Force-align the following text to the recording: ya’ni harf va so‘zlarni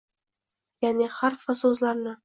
ya’ni 0.87 1.11
harf 1.19 1.47
va 1.53 1.59
so‘zlarni 1.65 2.17